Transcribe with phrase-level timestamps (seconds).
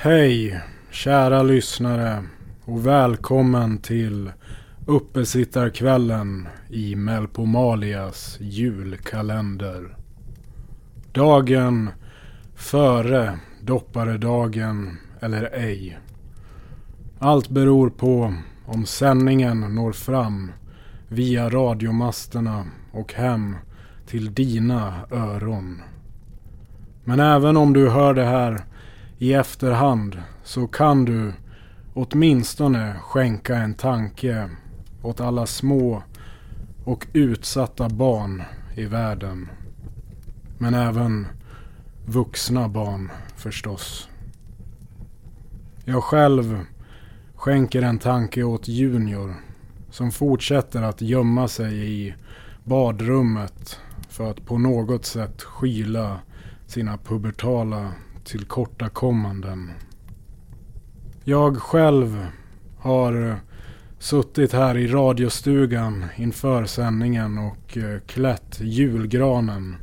[0.00, 2.24] Hej kära lyssnare
[2.64, 4.32] och välkommen till
[4.86, 9.96] Uppesittarkvällen i Melpomalias julkalender.
[11.12, 11.90] Dagen
[12.54, 15.98] före dopparedagen eller ej.
[17.18, 18.34] Allt beror på
[18.66, 20.52] om sändningen når fram
[21.08, 23.56] via radiomasterna och hem
[24.06, 25.82] till dina öron.
[27.04, 28.64] Men även om du hör det här
[29.18, 31.32] i efterhand så kan du
[31.94, 34.50] åtminstone skänka en tanke
[35.02, 36.02] åt alla små
[36.84, 38.42] och utsatta barn
[38.74, 39.48] i världen.
[40.58, 41.26] Men även
[42.06, 44.08] vuxna barn förstås.
[45.84, 46.60] Jag själv
[47.34, 49.34] skänker en tanke åt Junior
[49.90, 52.14] som fortsätter att gömma sig i
[52.64, 56.20] badrummet för att på något sätt skyla
[56.66, 57.92] sina pubertala
[58.28, 59.70] tillkortakommanden.
[61.24, 62.26] Jag själv
[62.78, 63.36] har eh,
[63.98, 69.76] suttit här i radiostugan inför sändningen och eh, klätt julgranen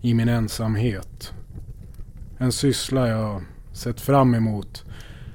[0.00, 1.32] i min ensamhet.
[2.38, 4.84] En syssla jag sett fram emot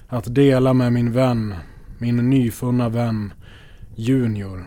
[0.08, 1.56] att dela med min vän,
[1.98, 3.34] min nyfunna vän
[3.96, 4.66] Junior.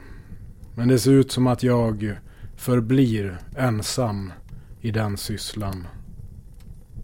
[0.75, 2.17] Men det ser ut som att jag
[2.57, 4.33] förblir ensam
[4.81, 5.87] i den sysslan.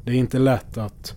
[0.04, 1.16] Det är inte lätt att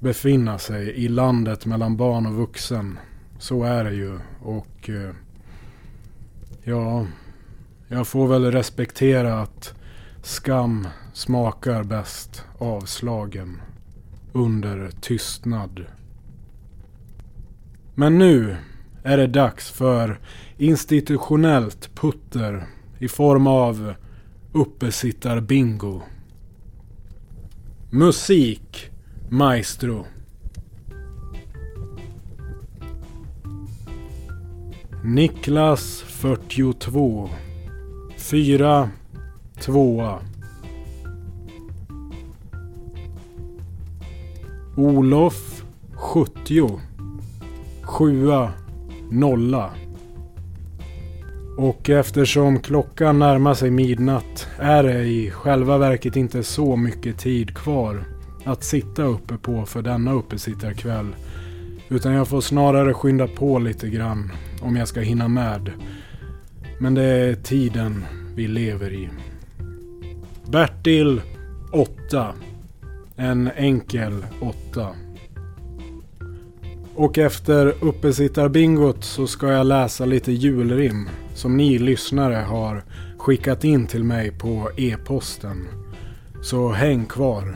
[0.00, 2.98] befinna sig i landet mellan barn och vuxen.
[3.38, 4.18] Så är det ju.
[4.42, 5.14] Och eh,
[6.64, 7.06] ja,
[7.88, 9.74] jag får väl respektera att
[10.22, 13.60] skam smakar bäst avslagen
[14.32, 15.84] under tystnad.
[17.94, 18.56] Men nu
[19.02, 20.18] är det dags för
[20.56, 22.66] institutionellt putter
[22.98, 23.94] i form av
[24.52, 26.02] uppesittarbingo.
[27.92, 28.90] Musik,
[29.28, 30.06] maestro.
[35.04, 37.30] Niklas 42.
[38.16, 38.90] 4.
[39.60, 40.20] Tvåa.
[44.76, 45.64] Olof
[45.94, 46.80] 70.
[47.82, 48.52] Sjua.
[49.10, 49.89] Nolla.
[51.56, 57.56] Och eftersom klockan närmar sig midnatt är det i själva verket inte så mycket tid
[57.56, 58.04] kvar
[58.44, 61.06] att sitta uppe på för denna uppesittarkväll.
[61.88, 65.70] Utan jag får snarare skynda på lite grann om jag ska hinna med.
[66.80, 69.08] Men det är tiden vi lever i.
[70.50, 71.20] Bertil
[71.72, 72.34] 8.
[73.16, 74.88] En enkel 8.
[77.00, 82.84] Och efter uppesittarbingot så ska jag läsa lite julrim som ni lyssnare har
[83.18, 85.68] skickat in till mig på e-posten.
[86.42, 87.54] Så häng kvar.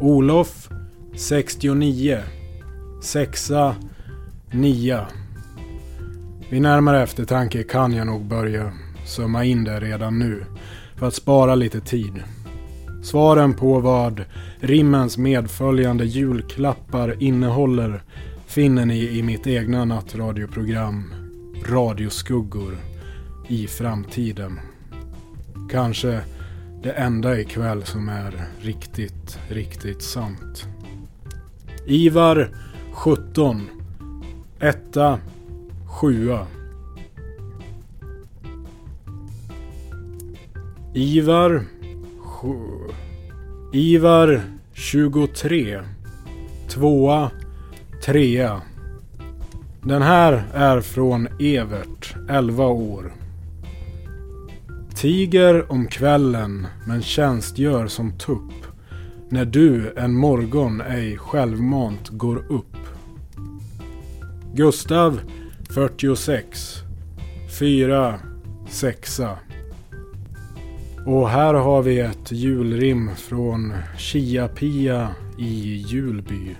[0.00, 0.68] Olof
[1.16, 2.18] 69
[3.02, 3.76] Sexa
[4.50, 5.06] 9
[6.50, 8.72] Vid närmare eftertanke kan jag nog börja
[9.06, 10.44] sömma in det redan nu
[10.96, 12.22] för att spara lite tid.
[13.02, 14.24] Svaren på vad
[14.60, 18.02] rimmens medföljande julklappar innehåller
[18.46, 21.14] finner ni i mitt egna nattradioprogram
[21.66, 22.76] Radioskuggor
[23.48, 24.60] i framtiden.
[25.70, 26.20] Kanske
[26.82, 30.68] det enda ikväll som är riktigt, riktigt sant.
[31.86, 32.50] Ivar
[32.92, 33.68] 17
[34.60, 35.18] Etta
[36.00, 36.30] 7
[40.94, 41.64] Ivar
[43.72, 44.42] Ivar
[44.72, 45.80] 23
[46.68, 47.30] Tvåa
[48.04, 48.62] Trea.
[49.82, 53.12] Den här är från Evert, 11 år.
[54.94, 58.66] Tiger om kvällen men tjänstgör som tupp.
[59.28, 62.76] När du en morgon ej självmant går upp.
[64.54, 65.20] Gustav
[65.70, 66.76] 46
[67.58, 68.20] 4
[68.68, 69.38] sexa
[71.08, 75.08] och här har vi ett julrim från Chia-Pia
[75.38, 76.56] i Julby.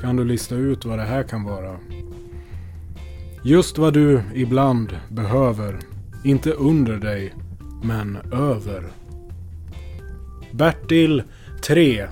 [0.00, 1.76] Kan du lista ut vad det här kan vara?
[3.42, 5.78] Just vad du ibland behöver.
[6.24, 7.34] Inte under dig,
[7.82, 8.84] men över.
[10.50, 11.22] Bertil
[11.62, 12.06] 3.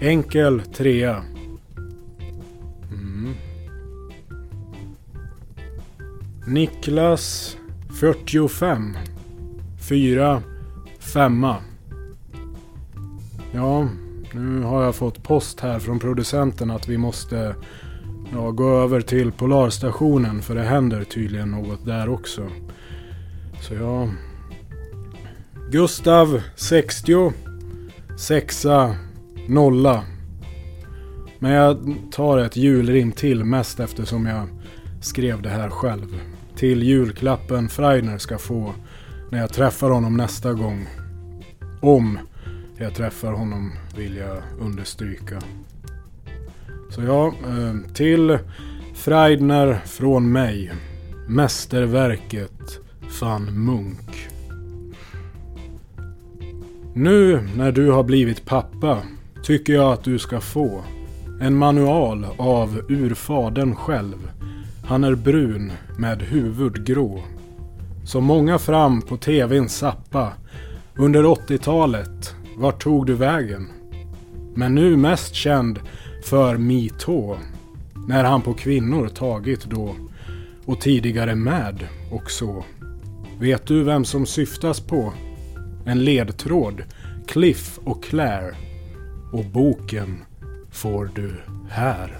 [0.00, 1.24] Enkel trea.
[2.92, 3.34] Mm.
[6.46, 7.56] Niklas
[8.00, 8.96] 45
[9.88, 10.42] fyra,
[10.98, 11.56] femma.
[13.52, 13.88] Ja,
[14.32, 17.54] nu har jag fått post här från producenten att vi måste
[18.32, 22.46] ja, gå över till Polarstationen för det händer tydligen något där också.
[23.60, 24.08] Så ja...
[25.70, 27.32] Gustav 60,
[28.18, 28.96] sexa,
[29.48, 30.04] nolla.
[31.38, 34.48] Men jag tar ett julrim till mest eftersom jag
[35.00, 36.20] skrev det här själv.
[36.56, 38.74] Till julklappen Freidner ska få
[39.30, 40.86] när jag träffar honom nästa gång.
[41.82, 42.18] Om
[42.78, 45.40] jag träffar honom vill jag understryka.
[46.90, 48.38] Så ja, eh, till
[48.94, 50.72] Freidner från mig.
[51.28, 52.80] Mästerverket
[53.20, 54.28] van Munk.
[56.94, 59.02] Nu när du har blivit pappa
[59.42, 60.82] tycker jag att du ska få
[61.40, 64.30] en manual av urfadern själv.
[64.84, 67.22] Han är brun med huvud grå.
[68.06, 70.32] Som många fram på tvn sappa.
[70.96, 73.68] Under 80-talet, vart tog du vägen?
[74.54, 75.80] Men nu mest känd
[76.24, 77.36] för MeToo.
[78.08, 79.96] När han på kvinnor tagit då.
[80.64, 82.64] Och tidigare med och så.
[83.38, 85.12] Vet du vem som syftas på?
[85.86, 86.82] En ledtråd.
[87.26, 88.54] Cliff och Claire.
[89.32, 90.24] Och boken
[90.70, 91.34] får du
[91.70, 92.18] här.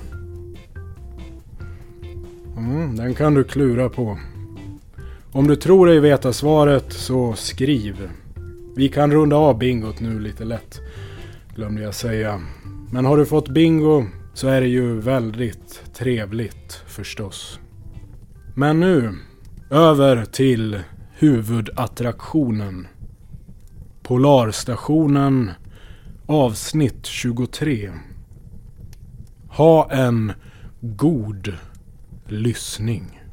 [2.56, 4.18] Mm, den kan du klura på.
[5.36, 8.10] Om du tror dig veta svaret så skriv.
[8.76, 10.80] Vi kan runda av bingot nu lite lätt.
[11.54, 12.40] Glömde jag säga.
[12.92, 14.04] Men har du fått bingo
[14.34, 17.58] så är det ju väldigt trevligt förstås.
[18.54, 19.12] Men nu
[19.70, 20.80] över till
[21.12, 22.86] huvudattraktionen.
[24.02, 25.50] Polarstationen
[26.26, 27.92] avsnitt 23.
[29.48, 30.32] Ha en
[30.80, 31.54] god
[32.26, 33.25] lyssning.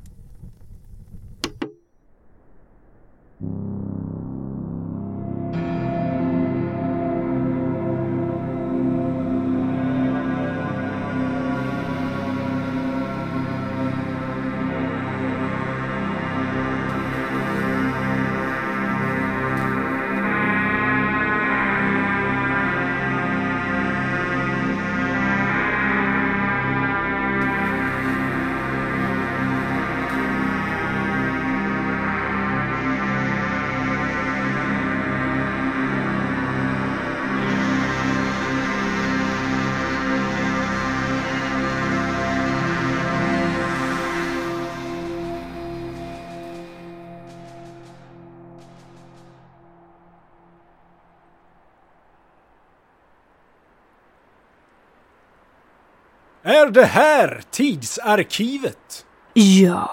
[56.45, 59.05] Är det här tidsarkivet?
[59.33, 59.89] Ja.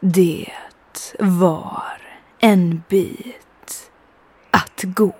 [0.00, 0.52] Det
[1.18, 2.02] var
[2.38, 3.90] en bit
[4.50, 5.14] att gå.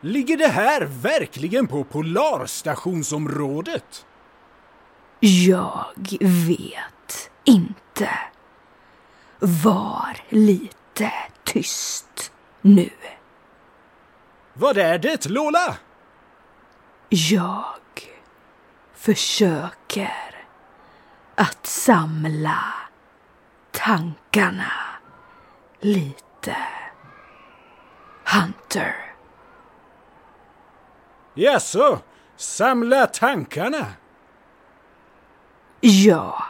[0.00, 4.06] Ligger det här verkligen på Polarstationsområdet?
[5.20, 5.84] Jag
[6.20, 8.10] vet inte.
[9.38, 11.12] Var lite
[11.44, 12.90] tyst nu.
[14.54, 15.76] Vad är det, Lola?
[17.08, 17.64] Jag
[19.00, 20.46] försöker
[21.34, 22.58] att samla
[23.70, 24.72] tankarna
[25.80, 26.56] lite.
[28.24, 28.94] Hunter.
[31.34, 31.98] Jaså,
[32.36, 33.86] samla tankarna?
[35.80, 36.44] Ja.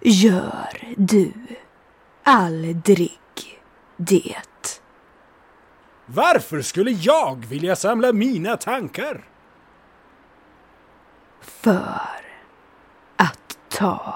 [0.00, 1.32] Gör du
[2.22, 3.20] aldrig
[3.96, 4.36] det?
[6.06, 9.31] Varför skulle jag vilja samla mina tankar?
[11.42, 12.00] För
[13.16, 14.14] att ta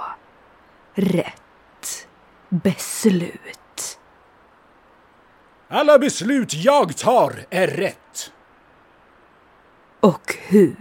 [0.94, 2.08] rätt
[2.48, 3.98] beslut.
[5.68, 8.32] Alla beslut jag tar är rätt.
[10.00, 10.76] Och hur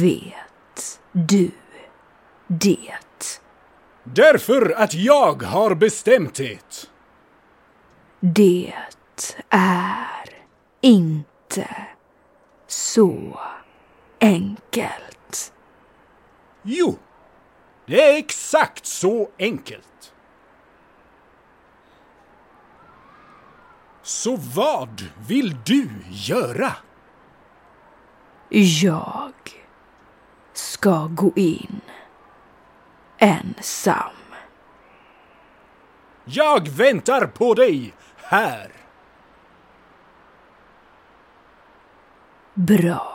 [0.00, 1.50] vet du
[2.46, 2.94] det?
[4.04, 6.88] Därför att jag har bestämt det.
[8.20, 8.74] Det
[9.50, 10.24] är
[10.80, 11.68] inte
[12.66, 13.40] så
[14.20, 15.13] enkelt.
[16.66, 16.98] Jo,
[17.86, 20.14] det är exakt så enkelt.
[24.02, 26.72] Så vad vill du göra?
[28.48, 29.32] Jag
[30.52, 31.80] ska gå in
[33.18, 34.12] ensam.
[36.24, 38.72] Jag väntar på dig här.
[42.54, 43.13] Bra.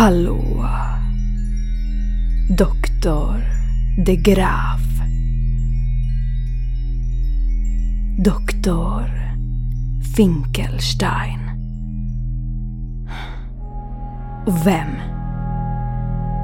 [0.00, 0.66] Hallå.
[2.58, 3.44] Doktor
[4.06, 4.80] de Graaf.
[8.24, 9.10] Doktor
[10.16, 11.40] Finkelstein.
[14.46, 14.90] Och vem,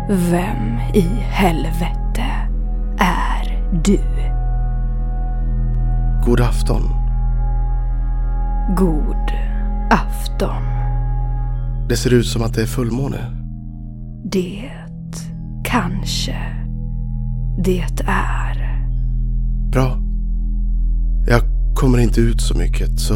[0.08, 2.24] vem i helvete
[2.98, 4.00] är du?
[6.26, 6.82] God afton.
[8.76, 9.32] God
[9.90, 10.62] afton.
[11.88, 13.45] Det ser ut som att det är fullmåne.
[14.32, 14.70] Det
[15.64, 16.36] kanske
[17.64, 18.86] det är.
[19.72, 19.98] Bra.
[21.26, 21.42] Jag
[21.74, 23.14] kommer inte ut så mycket så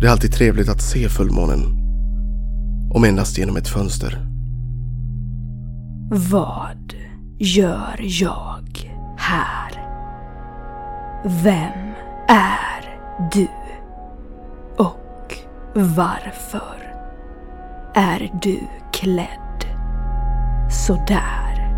[0.00, 1.60] det är alltid trevligt att se fullmånen.
[2.94, 4.26] Om endast genom ett fönster.
[6.10, 6.94] Vad
[7.38, 9.72] gör jag här?
[11.24, 11.94] Vem
[12.28, 12.98] är
[13.32, 13.48] du?
[14.76, 15.34] Och
[15.74, 16.94] varför
[17.94, 18.58] är du
[18.92, 19.45] klädd
[20.86, 21.72] sådär?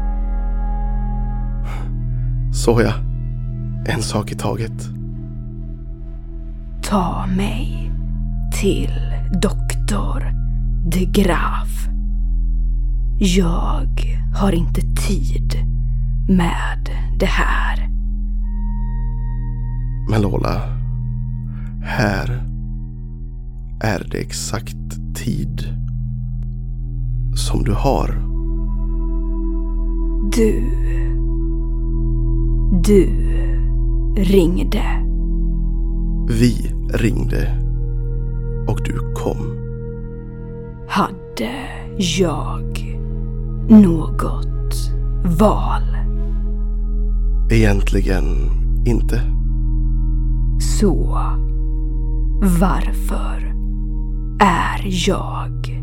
[2.53, 2.93] Så ja.
[3.87, 4.88] En sak i taget.
[6.83, 7.93] Ta mig
[8.61, 8.93] till
[9.43, 10.33] doktor
[10.85, 11.88] de Graaf.
[13.19, 13.88] Jag
[14.35, 15.55] har inte tid
[16.29, 17.88] med det här.
[20.11, 20.62] Men Lola.
[21.83, 22.43] Här
[23.81, 24.77] är det exakt
[25.15, 25.62] tid
[27.35, 28.27] som du har.
[30.38, 30.62] Du...
[32.85, 33.09] Du
[34.16, 34.83] ringde.
[36.28, 37.59] Vi ringde
[38.68, 39.57] och du kom.
[40.88, 41.50] Hade
[41.99, 42.97] jag
[43.68, 44.92] något
[45.40, 45.97] val?
[47.50, 48.25] Egentligen
[48.87, 49.21] inte.
[50.61, 51.18] Så
[52.61, 53.54] varför
[54.40, 55.83] är jag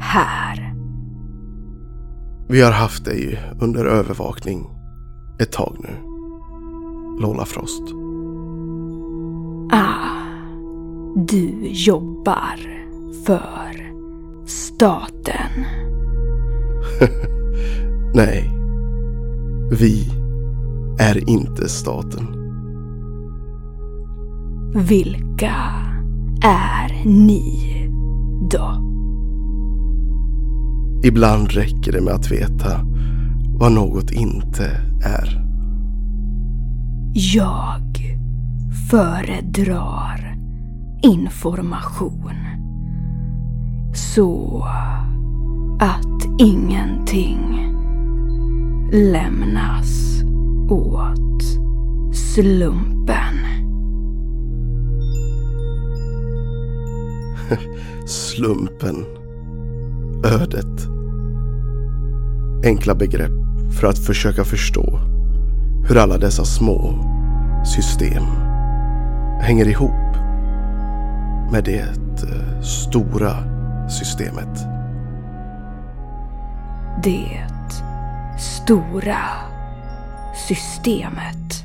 [0.00, 0.69] här?
[2.50, 4.66] Vi har haft dig under övervakning
[5.40, 5.88] ett tag nu.
[7.22, 7.82] Lola Frost.
[9.72, 10.24] Ah,
[11.16, 12.56] du jobbar
[13.26, 13.92] för
[14.46, 15.64] staten.
[18.14, 18.50] Nej.
[19.70, 20.06] Vi
[20.98, 22.26] är inte staten.
[24.74, 25.54] Vilka
[26.42, 27.88] är ni
[28.50, 28.89] då?
[31.02, 32.80] Ibland räcker det med att veta
[33.58, 34.64] vad något inte
[35.04, 35.44] är.
[37.14, 38.18] Jag
[38.90, 40.36] föredrar
[41.02, 42.34] information.
[43.94, 44.62] Så
[45.80, 47.74] att ingenting
[48.92, 50.22] lämnas
[50.70, 51.42] åt
[52.14, 53.34] slumpen.
[58.06, 59.04] Slumpen.
[60.24, 60.89] Ödet.
[62.64, 63.32] Enkla begrepp
[63.80, 65.00] för att försöka förstå
[65.88, 67.04] hur alla dessa små
[67.64, 68.22] system
[69.40, 70.16] hänger ihop
[71.52, 73.36] med det eh, stora
[73.88, 74.58] systemet.
[77.02, 77.46] Det
[78.38, 79.20] stora
[80.48, 81.64] systemet.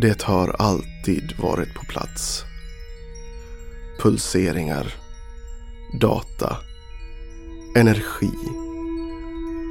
[0.00, 2.44] Det har alltid varit på plats.
[4.02, 4.94] Pulseringar,
[6.00, 6.56] data,
[7.74, 8.30] energi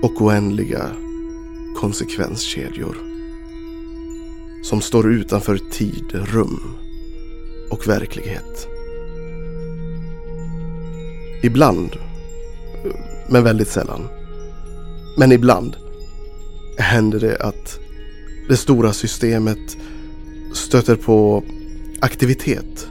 [0.02, 0.90] och oändliga
[1.76, 2.98] konsekvenskedjor.
[4.64, 6.62] Som står utanför tid, rum
[7.70, 8.68] och verklighet.
[11.44, 11.96] Ibland,
[13.30, 14.08] men väldigt sällan,
[15.18, 15.76] men ibland
[16.78, 17.80] händer det att
[18.50, 19.78] det stora systemet
[20.54, 21.44] stöter på
[22.00, 22.88] aktivitet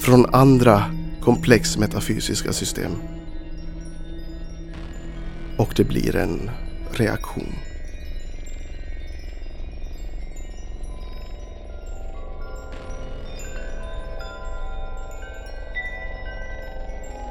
[0.00, 0.84] från andra
[1.20, 2.92] komplex metafysiska system.
[5.56, 6.50] Och det blir en
[6.92, 7.54] reaktion.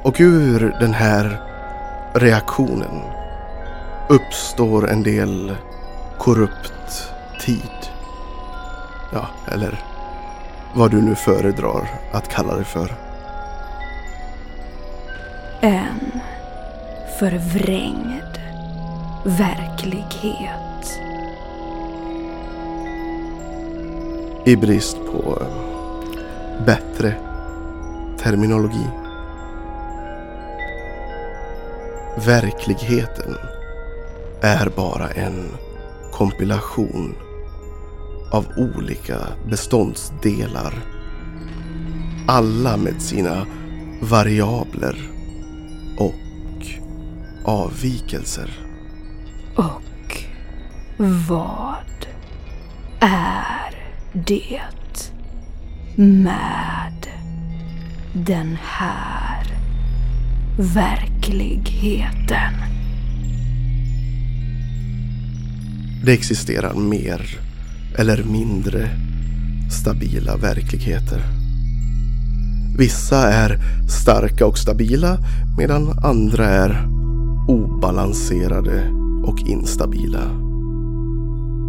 [0.02, 1.40] Och ur den här
[2.14, 3.02] reaktionen
[4.08, 5.56] uppstår en del
[6.18, 7.90] korrupt tid.
[9.12, 9.84] Ja, eller
[10.74, 12.94] vad du nu föredrar att kalla det för.
[15.60, 16.20] En
[17.18, 18.38] förvrängd
[19.24, 21.00] verklighet.
[24.44, 25.42] I brist på
[26.66, 27.14] bättre
[28.18, 28.86] terminologi.
[32.26, 33.34] Verkligheten
[34.40, 35.44] är bara en
[36.12, 37.14] kompilation
[38.32, 39.18] av olika
[39.50, 40.74] beståndsdelar.
[42.28, 43.46] Alla med sina
[44.00, 45.15] variabler
[47.46, 48.50] avvikelser.
[49.56, 50.24] Och
[51.28, 52.06] vad
[53.00, 53.74] är
[54.12, 54.62] det?
[55.96, 57.06] med
[58.12, 59.44] den här
[60.58, 62.54] verkligheten.
[66.04, 67.38] Det existerar mer
[67.98, 68.88] eller mindre
[69.70, 71.22] stabila verkligheter.
[72.78, 75.18] Vissa är starka och stabila
[75.58, 76.95] medan andra är
[77.48, 78.90] obalanserade
[79.24, 80.30] och instabila.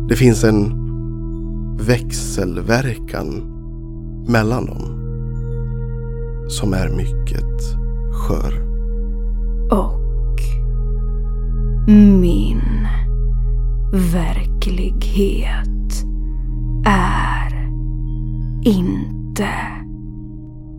[0.10, 0.88] Det finns en
[1.78, 3.54] växelverkan
[4.28, 4.98] mellan dem
[6.50, 7.78] som är mycket
[8.12, 8.54] skör.
[9.72, 9.98] Och
[12.22, 12.88] min
[13.94, 16.04] verklighet
[16.86, 17.70] är
[18.64, 19.50] inte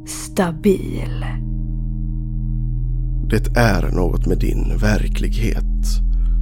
[0.07, 1.25] stabil.
[3.31, 5.65] Det är något med din verklighet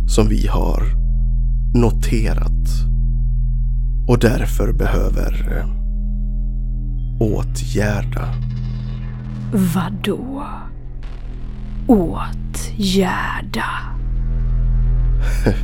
[0.09, 0.83] som vi har
[1.75, 2.87] noterat
[4.09, 5.67] och därför behöver eh,
[7.21, 8.29] åtgärda.
[9.75, 10.45] Vadå?
[11.87, 13.65] Åtgärda?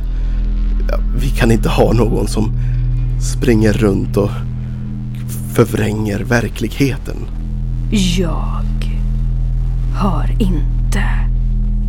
[0.89, 2.51] Ja, Vi kan inte ha någon som
[3.21, 4.29] springer runt och
[5.53, 7.17] förvränger verkligheten.
[8.17, 8.63] Jag
[9.95, 10.82] har inte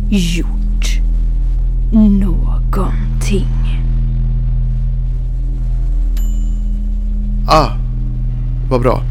[0.09, 0.99] gjort
[1.91, 3.47] någonting.
[7.47, 7.69] Ah,
[8.69, 9.01] vad bra.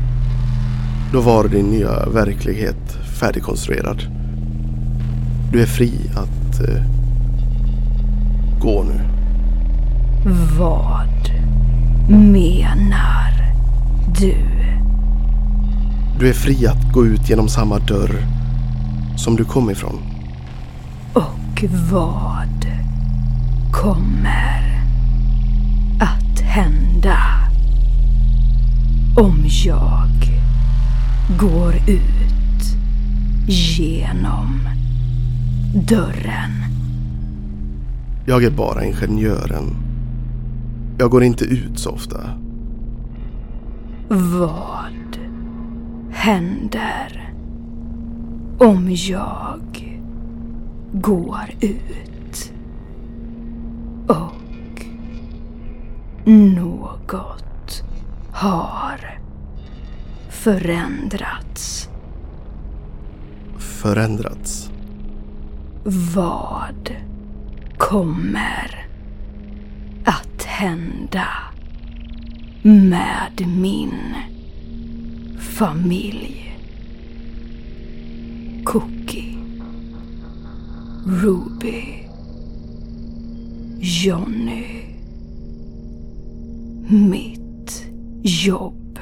[1.13, 4.03] Då var din nya verklighet färdigkonstruerad.
[5.53, 6.83] Du är fri att eh,
[8.61, 9.01] gå nu.
[10.59, 11.31] Vad
[12.09, 13.53] menar
[14.19, 14.35] du?
[16.19, 18.44] Du är fri att gå ut genom samma dörr
[19.17, 19.99] som du kom ifrån.
[21.13, 22.67] Och vad
[23.73, 24.83] kommer
[26.01, 27.19] att hända
[29.17, 30.11] om jag
[31.41, 32.65] går ut
[33.49, 34.69] genom
[35.75, 36.51] dörren?
[38.27, 39.77] Jag är bara ingenjören.
[40.99, 42.21] Jag går inte ut så ofta.
[44.09, 45.19] Vad
[46.13, 47.34] händer
[48.59, 49.61] om jag
[50.93, 52.53] går ut
[54.07, 54.87] och
[56.25, 57.83] något
[58.33, 59.19] har
[60.29, 61.89] förändrats?
[63.59, 64.71] Förändrats.
[66.15, 66.91] Vad
[67.79, 68.87] kommer
[70.05, 71.27] att hända
[72.63, 74.15] med min
[75.41, 76.44] familj?
[78.65, 79.39] Cookie,
[81.07, 82.09] Ruby,
[83.81, 84.85] Johnny.
[86.89, 87.87] Mitt
[88.23, 88.99] jobb.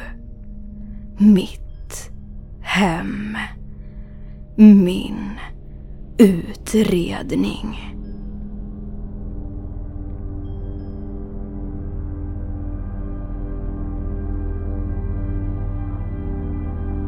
[1.19, 2.11] Mitt
[2.61, 3.37] hem.
[4.57, 5.31] Min
[6.19, 7.79] utredning.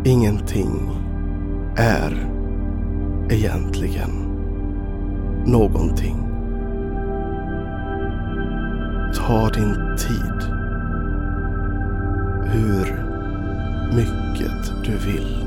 [0.04, 0.90] Ingenting
[1.76, 2.23] är
[3.34, 4.10] egentligen
[5.46, 6.16] någonting.
[9.14, 10.50] Ta din tid.
[12.44, 13.04] Hur
[13.94, 15.46] mycket du vill.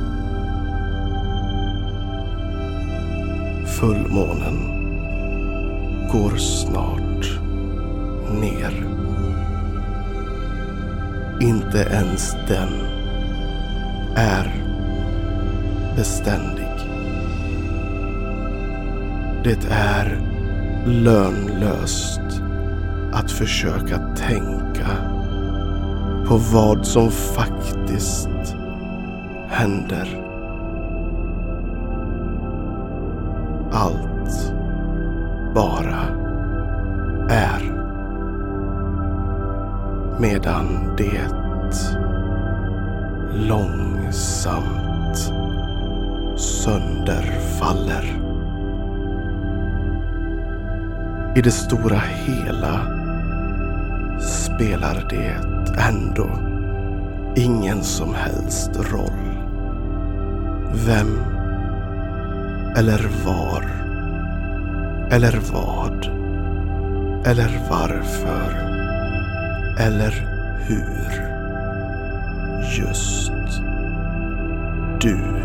[3.65, 4.57] Fullmånen
[6.11, 7.39] går snart
[8.41, 8.87] ner.
[11.41, 12.69] Inte ens den
[14.15, 14.63] är
[15.95, 16.66] beständig.
[19.47, 20.21] Det är
[20.85, 22.21] lönlöst
[23.13, 24.87] att försöka tänka
[26.27, 28.55] på vad som faktiskt
[29.49, 30.23] händer.
[33.71, 34.53] Allt
[35.55, 36.03] bara
[37.29, 37.61] är.
[40.19, 41.21] Medan det
[43.47, 45.17] långsamt
[46.35, 48.26] sönderfaller.
[51.37, 52.81] I det stora hela
[54.19, 55.37] spelar det
[55.81, 56.29] ändå
[57.35, 59.43] ingen som helst roll.
[60.85, 61.19] Vem
[62.77, 63.63] eller var
[65.11, 66.05] eller vad
[67.25, 68.51] eller varför
[69.79, 70.11] eller
[70.67, 71.27] hur
[72.77, 73.61] just
[75.01, 75.36] du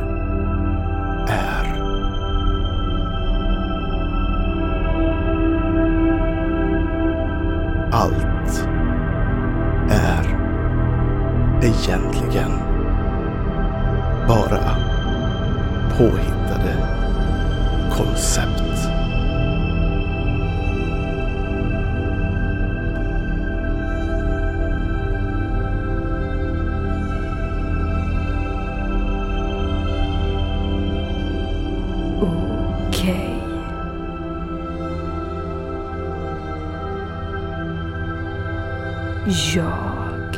[39.27, 40.37] Jag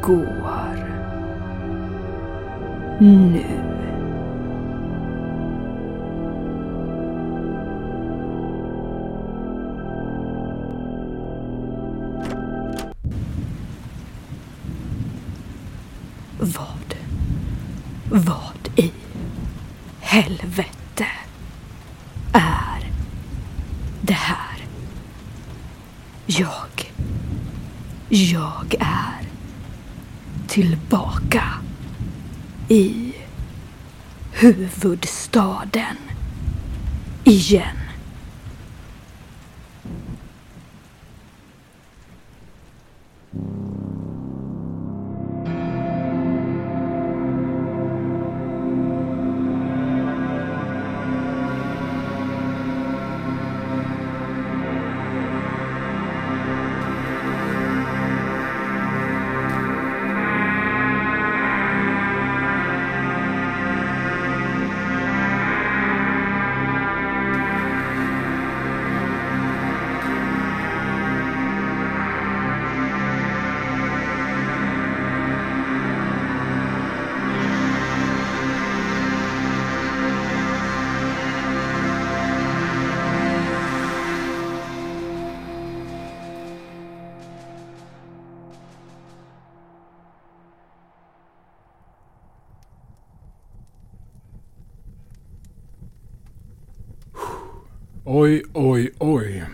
[0.00, 0.76] går
[2.98, 3.69] nu.
[34.52, 35.96] Huvudstaden
[37.24, 37.89] igen.
[98.12, 99.44] Oj, oj, oj.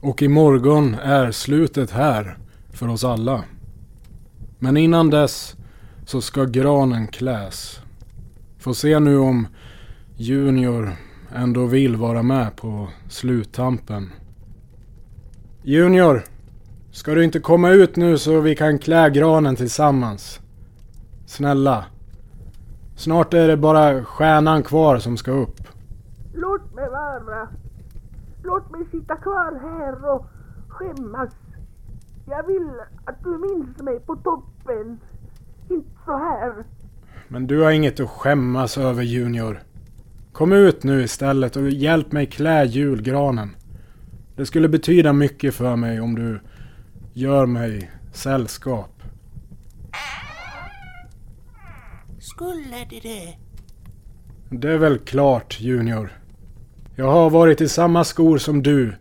[0.00, 2.38] Och imorgon är slutet här
[2.72, 3.44] för oss alla.
[4.58, 5.56] Men innan dess
[6.06, 7.80] så ska granen kläs.
[8.58, 9.46] Får se nu om
[10.16, 10.92] Junior
[11.34, 14.10] ändå vill vara med på sluttampen.
[15.62, 16.22] Junior!
[16.90, 20.40] Ska du inte komma ut nu så vi kan klä granen tillsammans?
[21.26, 21.84] Snälla.
[22.96, 25.60] Snart är det bara stjärnan kvar som ska upp.
[26.34, 27.48] Låt mig vara.
[28.42, 30.26] Låt mig sitta kvar här och
[30.68, 31.32] skämmas.
[32.26, 32.70] Jag vill
[33.04, 35.00] att du minns mig på toppen.
[35.70, 36.64] Inte så här.
[37.28, 39.60] Men du har inget att skämmas över Junior.
[40.32, 43.56] Kom ut nu istället och hjälp mig klä julgranen.
[44.36, 46.40] Det skulle betyda mycket för mig om du
[47.12, 49.02] gör mig sällskap.
[52.18, 53.36] Skulle det det?
[54.50, 56.19] Det är väl klart Junior.
[57.00, 58.94] Jag har varit i samma skor som du.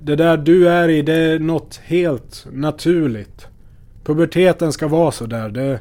[0.00, 3.46] Det där du är i, det är något helt naturligt.
[4.04, 5.48] Puberteten ska vara så där.
[5.48, 5.80] Det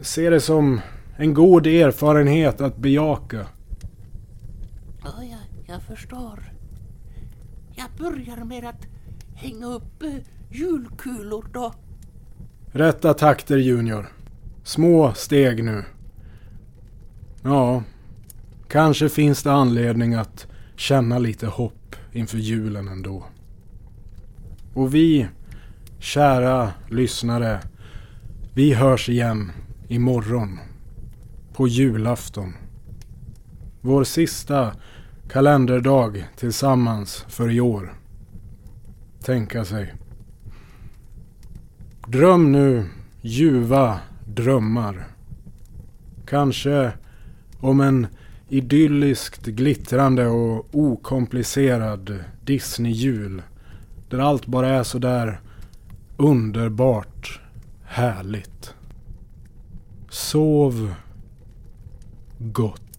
[0.00, 0.80] ser det som
[1.16, 3.46] en god erfarenhet att bejaka.
[5.04, 5.38] Ja, jag,
[5.74, 6.52] jag förstår.
[7.74, 8.86] Jag börjar med att
[9.34, 10.14] hänga upp eh,
[10.50, 11.72] julkulor då.
[12.72, 14.06] Rätta takter Junior.
[14.62, 15.84] Små steg nu.
[17.42, 17.82] Ja,
[18.70, 23.24] kanske finns det anledning att känna lite hopp inför julen ändå.
[24.74, 25.28] Och vi,
[25.98, 27.60] kära lyssnare,
[28.54, 29.52] vi hörs igen
[29.88, 30.58] imorgon.
[31.52, 32.52] På julafton.
[33.80, 34.72] Vår sista
[35.28, 37.94] kalenderdag tillsammans för i år.
[39.22, 39.94] Tänka sig.
[42.06, 42.84] Dröm nu
[43.20, 45.06] ljuva drömmar.
[46.26, 46.92] Kanske
[47.60, 48.06] om en
[48.50, 53.42] idylliskt glittrande och okomplicerad Disney-jul.
[54.08, 55.40] Där allt bara är så där
[56.16, 57.40] underbart
[57.84, 58.74] härligt.
[60.10, 60.94] Sov
[62.38, 62.89] gott.